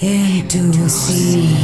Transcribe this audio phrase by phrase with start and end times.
[0.00, 1.56] into sea.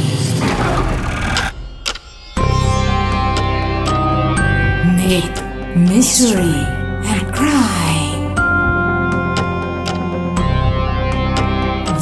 [4.99, 5.37] Myth,
[5.77, 6.57] mystery,
[7.03, 8.35] and crime.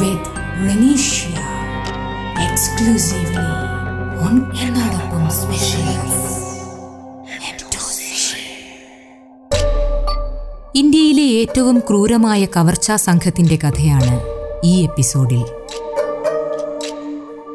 [0.00, 0.24] With
[0.58, 1.44] Renisha.
[2.44, 3.36] Exclusively
[4.20, 6.12] on Enadapum Specials.
[10.74, 14.14] ഇന്ത്യയിലെ ഏറ്റവും ക്രൂരമായ കവർച്ചാ സംഘത്തിന്റെ കഥയാണ്
[14.64, 15.42] ഈ എപ്പിസോഡിൽ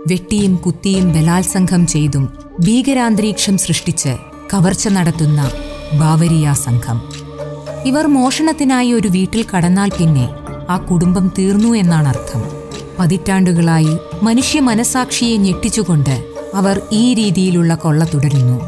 [0.07, 2.29] വെട്ടിയും കുത്തിയും ബലാത്സംഗം ചെയ്തും
[2.59, 4.09] ഭീകരാന്തരീക്ഷം സൃഷ്ടിച്ച്
[4.53, 5.51] കവർച്ച നടത്തുന്ന
[5.93, 7.01] ബാവരിയ സംഘം.
[7.85, 10.29] ഇവർ മോഷണത്തിനായി ഒരു വീട്ടിൽ കടന്നാൽ പിന്നെ
[10.69, 12.43] ആ കുടുംബം തീർന്നു എന്നാണ് അർത്ഥം
[12.99, 16.23] പതിറ്റാണ്ടുകളായി മനുഷ്യ മനസാക്ഷിയെ ഞെട്ടിച്ചുകൊണ്ട്
[16.55, 18.61] അവർ ഈ രീതിയിലുള്ള കൊള്ള തുടരുന്നു.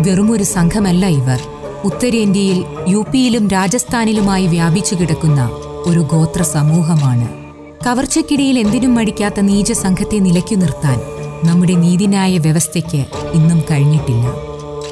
[0.00, 1.40] വെറുമൊരു സംഘമല്ല ഇവർ.
[1.84, 5.50] ഉത്തരേന്ത്യയിൽ യു പിയിലും രാജസ്ഥാനിലുമായി വ്യാപിച്ചു കിടക്കുന്ന
[5.86, 7.37] ഒരു ഗോത്ര സമൂഹമാണ്
[7.86, 11.00] കവർച്ചയ്ക്കിടയിൽ എന്തിനും മടിക്കാത്ത നീച സംഘത്തെ നിലയ്ക്കു നിർത്താൻ
[11.46, 13.04] നമ്മുടെ നീതിന്യായ വ്യവസ്ഥയ്ക്ക്
[13.34, 14.26] ഇന്നും കഴിഞ്ഞിട്ടില്ല.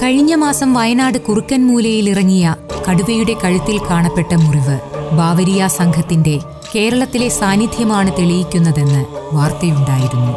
[0.02, 2.56] കഴിഞ്ഞ മാസം വയനാട് കുറുക്കൻമൂലയിൽ ഇറങ്ങിയ
[2.90, 4.80] കടുവയുടെ കഴുത്തിൽ കാണപ്പെട്ട മുറിവ്
[5.12, 6.40] ബാവരിയ സംഘത്തിന്റെ
[6.74, 10.32] കേരളത്തിലെ സാന്നിധ്യമാണ് തെളിയിക്കുന്നതെന്ന് വാർത്തയുണ്ടായിരുന്നു.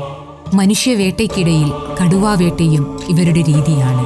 [0.55, 4.05] മനുഷ്യവേട്ടയ്ക്കിടയിൽ കടുവാവേട്ടയും ഇവരുടെ രീതിയാണ്.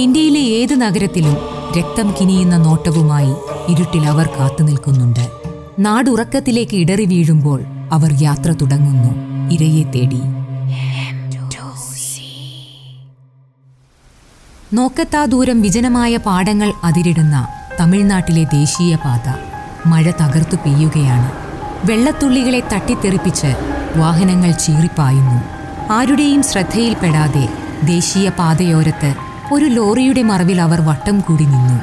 [0.00, 1.36] ഇന്ത്യയിലെ ഏത് നഗരത്തിലും
[1.78, 3.34] രക്തം കിനിയുന്ന നോട്ടവുമായി
[3.68, 5.30] ഇരുട്ടിൽ അവർ കാത്തുനിൽക്കുന്നുണ്ട്.
[5.78, 9.10] നാടുറക്കത്തിലേക്ക് ഇടറി വീഴുമ്പോൾ അവർ യാത്ര തുടങ്ങുന്നു.
[9.50, 10.20] ഇരയെ തേടി.
[14.74, 17.48] നോക്കത്താ ദൂരം വിജനമായ പാടങ്ങൾ അതിരിടുന്ന
[17.80, 19.54] തമിഴ്നാട്ടിലെ ദേശീയപാത
[19.88, 21.32] മഴ തകർത്തു പെയ്യുകയാണ്.
[21.84, 23.46] വെള്ളത്തുള്ളികളെ തട്ടിത്തെറിപ്പിച്ച്
[23.96, 25.42] വാഹനങ്ങൾ ചീറിപ്പായുന്നു.
[25.92, 27.48] ആരുടെയും ശ്രദ്ധയിൽപ്പെടാതെ
[27.84, 29.14] ദേശീയ പാതയോരത്ത്
[29.52, 31.80] ഒരു ലോറിയുടെ മറവിൽ അവർ വട്ടം കൂടി നിന്നു.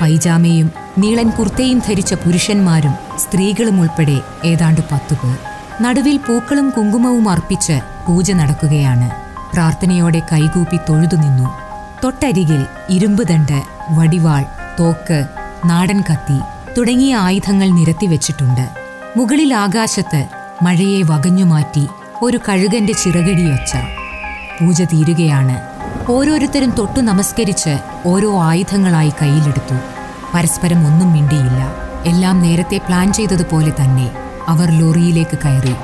[0.00, 5.38] പൈജാമയും നീളൻ കുർത്തയും ധരിച്ച പുരുഷന്മാരും സ്ത്രീകളും ഉൾപ്പെടെ ഏതാണ്ട് പത്തുപേർ
[5.82, 9.10] നടുവിൽ പൂക്കളും കുങ്കുമവും അർപ്പിച്ച് പൂജ നടക്കുകയാണ്.
[9.52, 11.48] പ്രാർത്ഥനയോടെ കൈകൂപ്പി തൊഴുതു നിന്നു.
[12.04, 14.44] തൊട്ടരികിൽ ഇരുമ്പ് ദണ്ട് വടിവാൾ
[14.80, 15.26] തോക്ക്
[15.64, 16.38] നാടൻ കത്തി
[16.78, 18.68] തുടങ്ങിയ ആയുധങ്ങൾ നിരത്തിവെച്ചിട്ടുണ്ട്
[19.16, 20.26] മുകളിൽ ആകാശത്ത്
[20.62, 21.86] മഴയെ വകഞ്ഞുമാറ്റി
[22.22, 23.76] ഒരു കഴുകന്റെ ചിറകടിയൊച്ച
[24.60, 25.60] പൂജ തീരുകയാണ്.
[26.10, 29.89] ഓരോരുത്തരും തൊട്ടു നമസ്കരിച്ച് ഓരോ ആയുധങ്ങളായി കയ്യിലെടുത്തു.
[30.34, 31.74] പരസ്പരം ഒന്നും മിണ്ടിയില്ല.
[32.06, 34.10] എല്ലാം നേരത്തെ പ്ലാൻ ചെയ്തതുപോലെ തന്നെ
[34.48, 35.74] അവർ ലോറിയിലേക്ക് കയറി.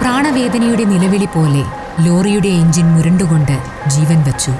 [0.00, 1.64] പ്രാണവേദനയുടെ നിലവിളി പോലെ
[2.00, 4.52] ലോറിയുടെ എഞ്ചിൻ മുരണ്ടുകൊണ്ട് ജീവൻ വച്ചു.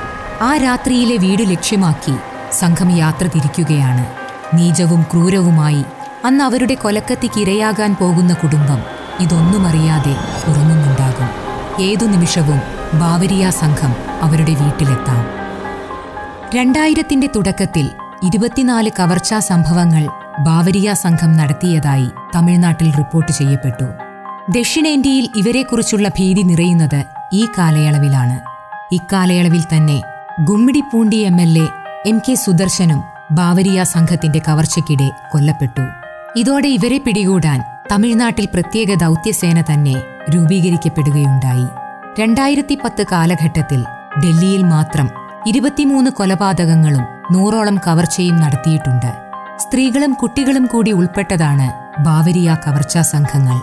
[0.42, 2.14] ആ രാത്രിയിലെ വീട് ലക്ഷ്യമാക്കി
[2.52, 4.06] സംഘം യാത്ര തിരിക്കുകയാണ്.
[4.56, 5.84] നീചവും ക്രൂരവുമായി
[6.24, 8.78] അന്ന് അവരുടെ കൊലക്കത്തിക്ക് ഇരയാകാൻ പോകുന്ന കുടുംബം
[9.20, 10.16] ഇതൊന്നും അറിയാതെ
[10.50, 11.28] ഉറങ്ങുന്നുണ്ടാകും.
[11.82, 12.60] ഏതു നിമിഷവും
[12.94, 15.26] ബാവരിയ സംഘം അവരുടെ വീട്ടിലെത്താം.
[16.54, 17.90] രണ്ടായിരത്തിന്റെ തുടക്കത്തിൽ
[18.24, 20.08] ഇരുപത്തിനാല് കവർച്ചാ സംഭവങ്ങൾ
[20.40, 23.84] ബാവരിയ സംഘം നടത്തിയതായി തമിഴ്നാട്ടിൽ റിപ്പോർട്ട് ചെയ്യപ്പെട്ടു.
[24.50, 28.36] ദക്ഷിണേന്ത്യയിൽ ഇവരെക്കുറിച്ചുള്ള ഭീതി നിറയുന്നത് ഈ കാലയളവിലാണ്.
[28.94, 30.02] ഇക്കാലയളവിൽ തന്നെ
[30.44, 31.68] Gummidipoondi M L A
[32.06, 33.02] M K സുദർശനും
[33.32, 35.84] Bawaria സംഘത്തിന്റെ കവർച്ചയ്ക്കിടെ കൊല്ലപ്പെട്ടു.
[36.36, 37.62] ഇതോടെ ഇവരെ പിടികൂടാൻ
[37.92, 39.94] തമിഴ്നാട്ടിൽ പ്രത്യേക ദൗത്യസേന തന്നെ
[40.34, 41.66] രൂപീകരിക്കപ്പെടുകയുണ്ടായി.
[42.20, 43.84] രണ്ടായിരത്തി പത്ത് കാലഘട്ടത്തിൽ
[44.24, 45.10] ഡൽഹിയിൽ മാത്രം
[45.46, 49.12] ഇരുപത്തിമൂന്ന് കൊലപാതകങ്ങളും നൂറോളം കവർച്ചയും നടത്തിയിട്ടുണ്ട്.
[49.58, 53.60] സ്ത്രീകളും കുട്ടികളും കൂടി ഉൾപ്പെട്ടതാണ് ബാവരിയ കവർച്ചാ സംഘങ്ങൾ.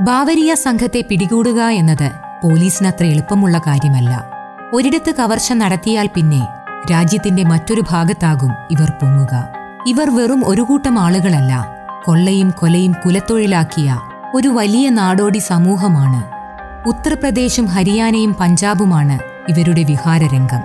[0.00, 2.10] ബാവരിയ സംഘത്തെ പിടികൂടുക എന്നത്
[2.42, 4.30] പോലീസിനത്ര എളുപ്പമുള്ള കാര്യമല്ല.
[4.72, 6.46] ഒരിടത്ത് കവർച്ച നടത്തിയാൽ പിന്നെ
[6.90, 9.48] രാജ്യത്തിന്റെ മറ്റൊരു ഭാഗത്താകും ഇവർ പൊങ്ങുക.
[9.86, 11.66] ഇവർ വെറും ഒരു കൂട്ടം ആളുകളല്ല
[12.04, 14.00] കൊള്ളയും കൊലയും കുലത്തൊഴിലാക്കിയ
[14.34, 16.40] ഒരു വലിയ നാടോടി സമൂഹമാണ്.
[16.88, 20.60] ഉത്തർപ്രദേശും ഹരിയാനയും പഞ്ചാബുമാണ് ഇവരുടെ വിഹാരരംഗം.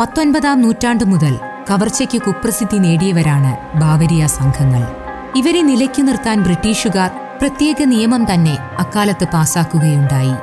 [0.00, 1.38] പത്തൊൻപതാം നൂറ്റാണ്ടു മുതൽ
[1.70, 4.82] കവർച്ചയ്ക്ക് കുപ്രസിദ്ധി നേടിയവരാണ് ബാവരിയ സംഘങ്ങൾ.
[5.36, 7.10] ഇവരെ നിലയ്ക്കു നിർത്താൻ ബ്രിട്ടീഷുകാർ
[7.40, 10.34] പ്രത്യേക നിയമം തന്നെ അക്കാലത്ത് പാസാക്കുകയുണ്ടായി.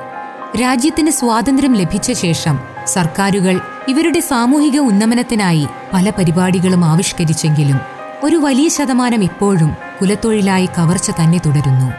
[0.61, 7.79] രാജ്യത്തിന് സ്വാതന്ത്ര്യം ലഭിച്ച ശേഷം സർക്കാരുകൾ ഇവരുടെ സാമൂഹിക ഉന്നമനത്തിനായി പല പരിപാടികളും ആവിഷ്കരിച്ചെങ്കിലും
[8.23, 11.91] ഒരു വലിയ ശതമാനം ഇപ്പോഴും കുലത്തൊഴിലായി കവർച്ച തന്നെ തുടരുന്നു.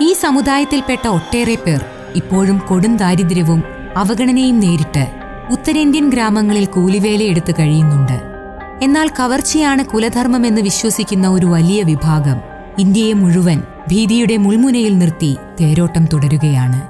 [0.00, 1.84] ഈ സമുദായത്തിൽപ്പെട്ട ഒട്ടേറെ പേർ
[2.14, 3.62] ഇപ്പോഴും കൊടും ദാരിദ്ര്യവും
[3.96, 5.06] അവഗണനയും നേരിട്ട്
[5.50, 8.37] ഉത്തരേന്ത്യൻ ഗ്രാമങ്ങളിൽ കൂലിവേലയെടുത്ത് കഴിയുന്നുണ്ട്.
[8.82, 12.40] എന്നാൽ കവർച്ചയാണ് കുലധർമ്മമെന്ന് വിശ്വസിക്കുന്ന ഒരു വലിയ വിഭാഗം.
[12.78, 16.82] ഇന്ത്യയെ മുഴുവൻ ഭീതിയുടെ മുൾമുനയിൽ നിർത്തി തേരോട്ടം തുടരുകയാണ്.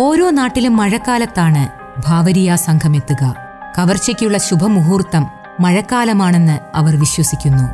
[0.00, 1.68] ഓരോ നാട്ടിലും മഴക്കാലത്താണ്
[2.06, 3.34] ഭാവരിയ സംഘമെത്തുക
[3.78, 5.26] കവർച്ചയ്ക്കുള്ള ശുഭമുഹൂർത്തം
[5.60, 7.64] മഴക്കാലമാണെന്ന് അവർ വിശ്വസിക്കുന്നു.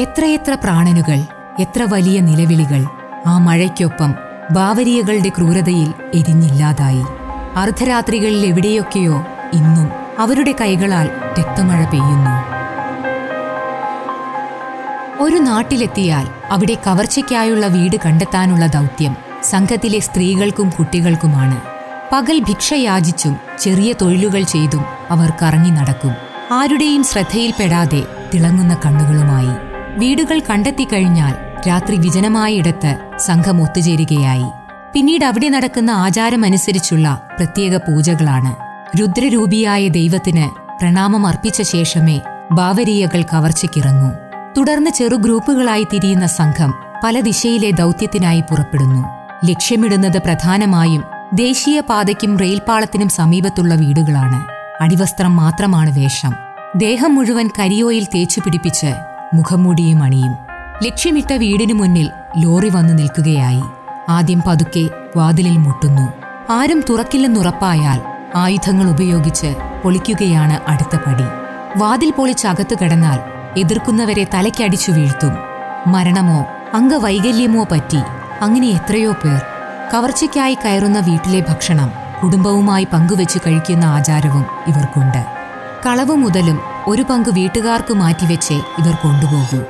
[0.00, 1.18] എത്രയെത്ര പ്രാണനുകൾ
[1.60, 2.84] എത്ര വലിയ നിലവിളികൾ
[3.26, 4.14] ആ മഴയ്ക്കൊപ്പം
[4.50, 7.02] ബാവരിയകളുടെ ക്രൂരതയിൽ എരിഞ്ഞില്ലാതായി.
[7.56, 12.57] അർദ്ധരാത്രികളിൽ എവിടെയൊക്കെയോ ഇന്നും അവരുടെ കൈകളാൽ രക്തമഴ പെയ്യുന്നു.
[15.20, 21.60] ഒരു നാട്ടിലെത്തിയാൽ അവിടെ കവർച്ചയ്ക്കായുള്ള വീട് കണ്ടെത്താനുള്ള ദൗത്യം സംഘത്തിലെ സ്ത്രീകൾക്കും കുട്ടികൾക്കുമാണ്.
[22.12, 26.12] പകൽ ഭിക്ഷയാചിച്ചും ചെറിയ തൊഴിലുകൾ ചെയ്തും അവർ കറങ്ങി നടക്കും.
[26.52, 28.02] ആരുടെയും ശ്രദ്ധയിൽപ്പെടാതെ
[28.34, 29.54] തിളങ്ങുന്ന കണ്ണുകളുമായി.
[29.98, 31.34] വീടുകൾ കണ്ടെത്തിക്കഴിഞ്ഞാൽ
[31.68, 34.48] രാത്രി വിജനമായ ഇടത്ത് സംഘം ഒത്തുചേരുകയായി.
[34.92, 38.54] പിന്നീട് അവിടെ നടക്കുന്ന ആചാരമനുസരിച്ചുള്ള പ്രത്യേക പൂജകളാണ്.
[39.00, 40.48] രുദ്രരൂപിയായ ദൈവത്തിന്
[40.80, 42.20] പ്രണാമം അർപ്പിച്ച ശേഷമേ
[42.52, 44.27] ബാവരീയകൾ കവർച്ചയ്ക്കിറങ്ങൂ.
[44.56, 46.74] തുടർന്ന് ചെറു ഗ്രൂപ്പുകളായി തിരിയുന്ന സംഘം
[47.04, 49.08] പല ദിശയിലെ ദൗത്യത്തിനായി പുറപ്പെടുന്നു.
[49.46, 51.04] ലക്ഷ്യമിടുന്നത് പ്രധാനമായും
[51.34, 54.44] ദേശീയപാതയ്ക്കും റെയിൽപാളത്തിനും സമീപത്തുള്ള വീടുകളാണ്.
[54.82, 56.34] അടിവസ്ത്രം മാത്രമാണ് വേഷം.
[56.76, 58.94] ദേഹം മുഴുവൻ കരിയോയിൽ തേച്ചു പിടിപ്പിച്ച്
[59.34, 60.36] മുഖംമൂടിയും അണിയും.
[60.84, 63.62] ലക്ഷ്യമിട്ട വീടിനു മുന്നിൽ ലോറി വന്നു നിൽക്കുകയായി.
[64.08, 66.12] ആദ്യം പതുക്കെ വാതിലിൽ മുട്ടുന്നു.
[66.52, 68.00] ആരും തുറക്കില്ലെന്നുറപ്പായാൽ
[68.36, 71.24] ആയുധങ്ങൾ ഉപയോഗിച്ച് പൊളിക്കുകയാണ് അടുത്ത പടി.
[71.78, 75.32] വാതിൽ പൊളിച്ചകത്തു കിടന്നാൽ എതിർക്കുന്നവരെ തലയ്ക്കടിച്ചു വീഴ്ത്തും.
[75.86, 77.96] മരണമോ അംഗവൈകല്യമോ പറ്റി
[78.40, 79.42] അങ്ങനെ എത്രയോ പേർ
[79.94, 81.92] കവർച്ചയ്ക്കായി കയറുന്ന വീട്ടിലെ ഭക്ഷണം
[82.22, 85.26] കുടുംബവുമായി പങ്കുവെച്ച് കഴിക്കുന്ന ആചാരവും ഇവർക്കുണ്ട്.
[85.86, 89.62] കളവ് മുതലും ഒരു പങ്ക് വീട്ടുകാർക്ക് മാറ്റിവെച്ചേ ഇവർ കൊണ്ടുപോകൂ.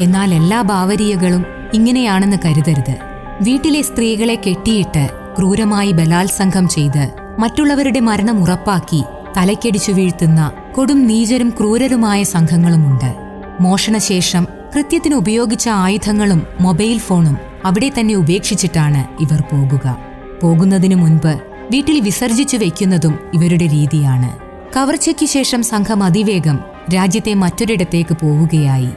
[0.00, 2.96] എന്നാൽ എല്ലാ ബാവരിയകളും ഇങ്ങനെയാണെന്ന് കരുതരുത്.
[3.40, 9.04] വീട്ടിലെ സ്ത്രീകളെ കെട്ടിയിട്ട് ക്രൂരമായി ബലാത്സംഗം ചെയ്ത് മറ്റുള്ളവരുടെ മരണം ഉറപ്പാക്കി
[9.36, 13.19] തലയ്ക്കടിച്ചു വീഴ്ത്തുന്ന കൊടും നീചരും ക്രൂരരുമായ സംഘങ്ങളുമുണ്ട്.
[13.60, 14.46] മോഷണശേഷം
[14.76, 19.96] കൃത്യത്തിന് ഉപയോഗിച്ച ആയുധങ്ങളും മൊബൈൽ ഫോണും അവിടെ തന്നെ ഉപേക്ഷിച്ചിട്ടാണ് ഇവർ പോകുക.
[20.42, 21.40] പോകുന്നതിനു മുൻപ്
[21.70, 24.38] വീട്ടിൽ വിസർജിച്ചു വെക്കുന്നതും ഇവരുടെ രീതിയാണ്.
[24.76, 26.58] കവർച്ചയ്ക്കു ശേഷം സംഘം അതിവേഗം
[26.94, 28.90] രാജ്യത്തെ മറ്റൊരിടത്തേക്ക് പോവുകയായി.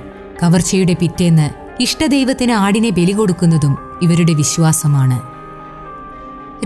[0.44, 1.50] കവർച്ചയുടെ പിറ്റേന്ന്
[1.80, 5.20] ഇഷ്ടദൈവത്തിന് ആടിനെ ബലി കൊടുക്കുന്നതും ഇവരുടെ വിശ്വാസമാണ്.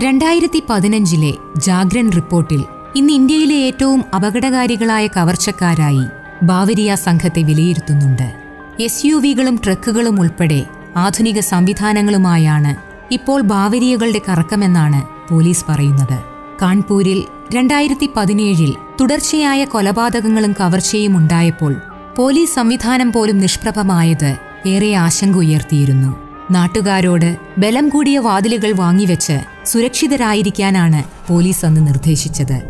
[0.00, 2.64] രണ്ടായിരത്തി പതിനഞ്ചിലെ ജാഗ്രൻ റിപ്പോർട്ടിൽ
[2.96, 8.34] ഇന്ന് ഇന്ത്യയിലെ ഏറ്റവും അപകടകാരികളായ കവർച്ചക്കാരായി ബാവരിയ സംഘത്തെ വിലയിരുത്തുന്നുണ്ട്.
[8.80, 12.76] എസ് യു വികളും ട്രക്കുകളും ഉൾപ്പെടെ ആധുനിക സംവിധാനങ്ങളുമായാണ്
[13.14, 16.18] ഇപ്പോൾ ബാവരിയകളുടെ കറക്കമെന്നാണ് പോലീസ് പറയുന്നത്.
[16.62, 17.24] കാൺപൂരിൽ
[17.54, 21.80] രണ്ടായിരത്തി പതിനേഴിൽ തുടർച്ചയായ കൊലപാതകങ്ങളും കവർച്ചയും ഉണ്ടായപ്പോൾ
[22.16, 24.36] പോലീസ് സംവിധാനം പോലും നിഷ്പ്രഭമായത്
[24.66, 26.16] ഏറെ ആശങ്ക ഉയർത്തിയിരുന്നു.
[26.50, 32.62] നാട്ടുകാരോട് ബലം കൂടിയ വാതിലുകൾ വാങ്ങിവെച്ച് സുരക്ഷിതരായിരിക്കാനാണ് പോലീസ് അന്ന് നിർദ്ദേശിച്ചത്.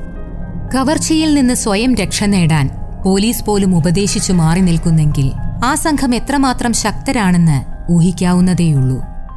[0.75, 5.33] കവർച്ചയിൽ നിന്ന് സ്വയം രക്ഷ നേടാൻ പോലീസ് പോലും ഉപദേശിച്ചു മാറി നിൽക്കുന്നെങ്കിൽ
[5.65, 8.97] ആ സംഘം എത്രമാത്രം ശക്തരാണെന്ന് ഊഹിക്കാവുന്നതേയുള്ളൂ.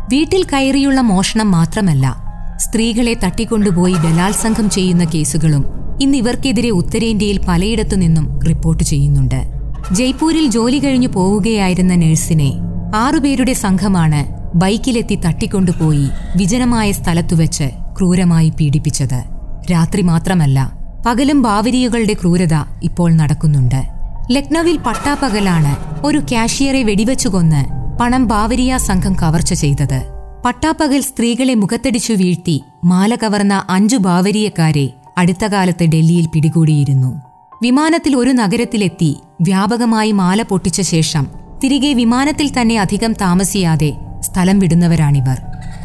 [0.10, 2.24] വീട്ടിൽ കയറിയുള്ള മോഷണം മാത്രമല്ല
[2.58, 5.66] സ്ത്രീകളെ തട്ടിക്കൊണ്ടുപോയി ബലാത്സംഗം ചെയ്യുന്ന കേസുകളും
[6.02, 9.44] ഇന്ന് ഇവർക്കെതിരെ ഉത്തരേന്ത്യയിൽ പലയിടത്തു നിന്നും റിപ്പോർട്ട് ചെയ്യുന്നുണ്ട്.
[9.92, 12.54] ജയ്പൂരിൽ ജോലി കഴിഞ്ഞു പോവുകയായിരുന്ന നഴ്സിനെ
[12.96, 19.24] ആറുപേരുടെ സംഘമാണ് ബൈക്കിലെത്തി തട്ടിക്കൊണ്ടുപോയി വിജനമായ സ്ഥലത്തുവെച്ച് ക്രൂരമായി പീഡിപ്പിച്ചത്.
[19.72, 23.88] രാത്രി മാത്രമല്ല പകലും ബാവരിയകളുടെ ക്രൂരത ഇപ്പോൾ നടക്കുന്നുണ്ട്.
[24.31, 27.65] ലക്നൌവിൽ പട്ടാപ്പകലാണ് ഒരു കാഷ്യറെ വെടിവെച്ചു കൊന്ന്
[27.98, 30.03] പണം ബാവരിയ സംഘം കവർച്ച ചെയ്തത്.
[30.45, 37.21] പട്ടാപ്പകൽ സ്ത്രീകളെ മുഖത്തടിച്ചു വീഴ്ത്തി മാല കവർന്ന അഞ്ചു ബാവരിയക്കാരെ അടുത്ത കാലത്ത് ഡൽഹിയിൽ പിടികൂടിയിരുന്നു.
[37.63, 41.27] വിമാനത്തിൽ ഒരു നഗരത്തിലെത്തി വ്യാപകമായി മാല പൊട്ടിച്ച ശേഷം
[41.63, 45.42] തിരികെ വിമാനത്തിൽ തന്നെ അധികം താമസിയാതെ സ്ഥലം വിടുന്നവരാണിവർ.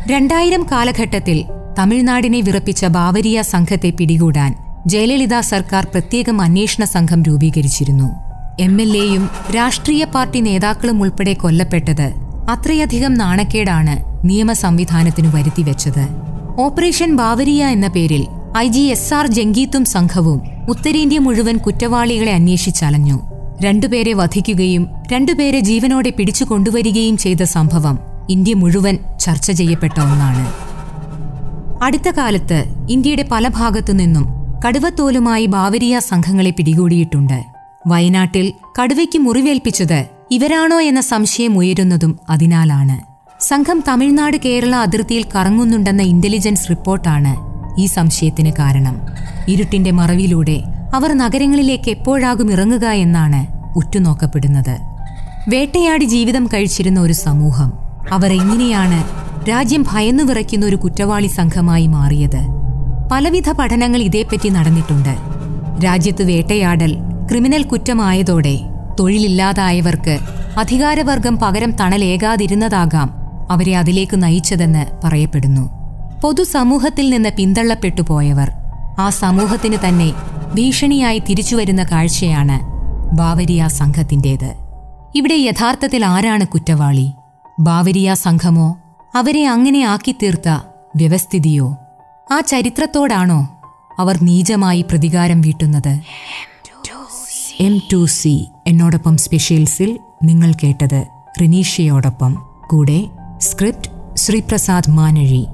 [0.07, 1.45] രണ്ടായിരം കാലഘട്ടത്തിൽ
[1.79, 8.09] തമിഴ്നാടിനെ വിറപ്പിച്ച ബാവരിയ സംഘത്തെ പിടികൂടാൻ ജയലളിത സർക്കാർ പ്രത്യേകം അന്വേഷണ സംഘം രൂപീകരിച്ചിരുന്നു.
[8.61, 12.07] എം എൽ എയും രാഷ്ട്രീയ പാർട്ടി നേതാക്കളും ഉൾപ്പെടെ കൊല്ലപ്പെട്ടത്
[12.51, 13.95] അത്രയധികം നാണക്കേടാണ്
[14.29, 16.05] നിയമ സംവിധാനത്തിനു വരുത്തിവെച്ചത്
[16.59, 18.23] ഓപ്പറേഷൻ ബാവരിയ എന്ന പേരിൽ
[18.59, 20.39] ഐ ജി എസ് ആർ ജംഗീത്തും സംഘവും
[20.69, 23.19] ഉത്തരേന്ത്യ മുഴുവൻ കുറ്റവാളികളെ അന്വേഷിച്ചലഞ്ഞു.
[23.63, 27.99] രണ്ടുപേരെ വധിക്കുകയും രണ്ടുപേരെ ജീവനോടെ പിടിച്ചു കൊണ്ടുവരികയും ചെയ്ത സംഭവം
[28.31, 30.47] ഇന്ത്യ മുഴുവൻ ചർച്ച ചെയ്യപ്പെട്ട ഒന്നാണ്.
[31.85, 37.45] അടുത്ത കാലത്ത് ഇന്ത്യയുടെ പല ഭാഗത്തു നിന്നും കടുവത്തോലുമായി ബാവരിയ സംഘങ്ങളെ പിടികൂടിയിട്ടുണ്ട്.
[37.87, 42.97] വയനാട്ടിൽ കടുവയ്ക്ക് മുറിവേൽപ്പിച്ചത് ഇവരാണോ എന്ന സംശയം ഉയരുന്നതും അതിനാലാണ്.
[43.43, 47.37] സംഘം തമിഴ്നാട് കേരള അതിർത്തിയിൽ കറങ്ങുന്നുണ്ടെന്ന ഇന്റലിജൻസ് റിപ്പോർട്ടാണ്
[47.81, 49.01] ഈ സംശയത്തിന് കാരണം.
[49.49, 50.63] ഇരുട്ടിന്റെ മറവിലൂടെ
[50.95, 54.79] അവർ നഗരങ്ങളിലേക്ക് എപ്പോഴാകും ഇറങ്ങുക എന്നാണ് ഉറ്റുനോക്കപ്പെടുന്നത്.
[55.49, 57.73] വേട്ടയാടി ജീവിതം കഴിച്ചിരുന്ന ഒരു സമൂഹം.
[58.13, 59.05] അവർ എങ്ങനെയാണ്
[59.49, 62.66] രാജ്യം ഭയന്നു വിറയ്ക്കുന്ന ഒരു കുറ്റവാളി സംഘമായി മാറിയത്?
[63.13, 65.17] പലവിധ പഠനങ്ങൾ ഇതേപ്പറ്റി നടന്നിട്ടുണ്ട്.
[65.85, 66.97] രാജ്യത്ത് വേട്ടയാടൽ
[67.31, 68.61] ക്രിമിനൽ കുറ്റമായതോടെ
[69.01, 70.19] തൊഴിലില്ലാതായവർക്ക്
[70.59, 73.11] അധികാരവർഗം പകരം തണലേകാതിരുന്നതാകാം
[73.51, 75.65] അവരെ അതിലേക്ക് നയിച്ചതെന്ന് പറയപ്പെടുന്നു.
[76.21, 78.51] പൊതുസമൂഹത്തിൽ നിന്ന് പിന്തള്ളപ്പെട്ടു പോയവർ
[78.99, 80.13] ആ സമൂഹത്തിന് തന്നെ
[80.55, 82.59] ഭീഷണിയായി തിരിച്ചുവരുന്ന കാഴ്ചയാണ്
[83.17, 84.55] ബാവരിയ സംഘത്തിന്റേത്.
[85.15, 87.13] ഇവിടെ യഥാർത്ഥത്തിൽ ആരാണ് കുറ്റവാളി?
[87.61, 88.77] ബാവരിയ സംഘമോ?
[89.15, 90.49] അവരെ അങ്ങനെ ആക്കിത്തീർത്ത
[90.97, 91.86] വ്യവസ്ഥിതിയോ?
[92.31, 93.49] ആ ചരിത്രത്തോടാണോ
[93.99, 96.01] അവർ നീചമായി പ്രതികാരം വീട്ടുന്നത്?
[97.61, 101.07] എം ടു സി എന്നോടൊപ്പം സ്പെഷ്യൽസിൽ നിങ്ങൾ കേട്ടത്
[101.41, 102.47] റിനീഷയോടൊപ്പം.
[102.71, 103.05] കൂടെ
[103.39, 105.47] script Sreeprasad Manazhi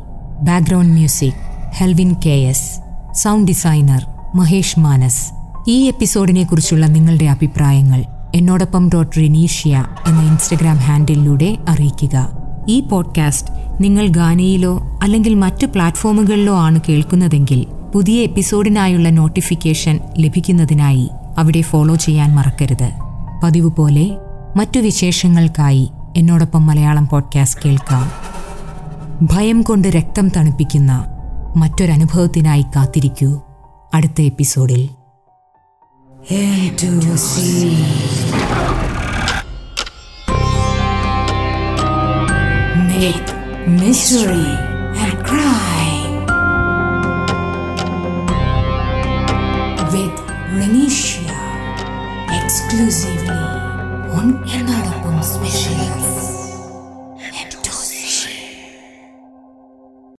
[0.42, 1.34] background music
[1.74, 2.80] Helvin K S
[3.12, 5.32] sound designer Mahesh Manas.
[5.68, 12.41] ഈ എപ്പിസോഡിനെ കുറിച്ചുള്ള നിങ്ങളുടെ അഭിപ്രായങ്ങൾ എന്നോടൊപ്പം ഡോട്ട് റിനീഷ്യ എന്ന ഇൻസ്റ്റഗ്രാം ഹാൻഡിലൂടെ അറിയിക്കുക.
[12.68, 13.50] ഈ പോഡ്കാസ്റ്റ്
[13.84, 22.90] നിങ്ങൾ ഗാനയിലോ അല്ലെങ്കിൽ മറ്റു പ്ലാറ്റ്ഫോമുകളിലോ ആണ് കേൾക്കുന്നതെങ്കിൽ പുതിയ എപ്പിസോഡിനായുള്ള നോട്ടിഫിക്കേഷൻ ലഭിക്കുന്നതിനായി അവിടെ ഫോളോ ചെയ്യാൻ മറക്കരുത്.
[23.44, 24.18] പതിവ് പോലെ
[24.56, 28.12] മറ്റു വിശേഷങ്ങൾക്കായി എന്നോടൊപ്പം മലയാളം പോഡ്കാസ്റ്റ് കേൾക്കാം.
[29.22, 31.04] ഭയം കൊണ്ട് രക്തം തണുപ്പിക്കുന്ന
[31.56, 33.40] മറ്റൊരനുഭവത്തിനായി കാത്തിരിക്കൂ.
[33.94, 34.88] അടുത്ത എപ്പിസോഡിൽ.
[36.30, 38.31] Into sea.
[43.02, 44.71] Escape Mystery.